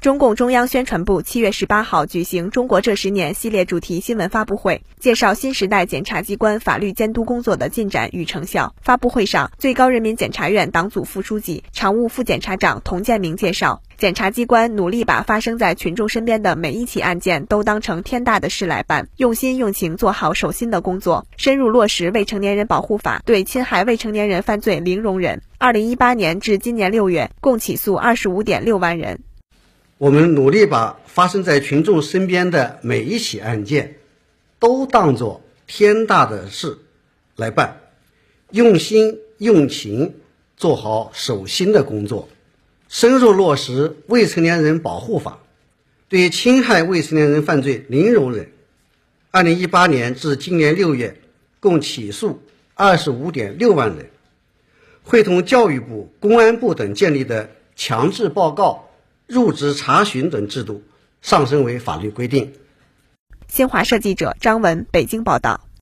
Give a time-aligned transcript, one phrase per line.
[0.00, 8.74] 中共中央宣传部七月十八号举行“中国这十年”系列主题新闻发布会，介绍新时代检察机关法律监督工作的进展与成效。
[8.80, 25.42] 发布会上，最高人民检察院党组副书记、常务副检察长童建明介绍，检察机关努力把发生在群众身边的每一起案件都当成天大的事来办，用心用情做好手心的工作，深入落实未成年人保护法，对侵害未成年人犯罪零容忍。
[25.58, 29.20] 二零一八年至今年六月，共起诉二十五点六万人。
[30.00, 33.96] 我们努力把发生在群众身边的每一起案件，
[34.58, 36.78] 都当作天大的事
[37.36, 37.78] 来办，
[38.50, 40.14] 用心用情
[40.56, 42.30] 做好手心的工作，
[42.88, 45.38] 深入落实未成年人保护法，
[46.08, 48.50] 对侵害未成年人犯罪零容忍。
[49.30, 51.14] 二零一八年至今年六月，
[51.60, 52.40] 共起诉
[52.72, 54.08] 二十五点六万人，
[55.02, 58.86] 会同教育部、公安部等建立的强制报告。
[59.30, 60.82] 入职查询等制度
[61.22, 62.52] 上升为法律规定。
[63.46, 65.69] 新华社记者张文北京报道。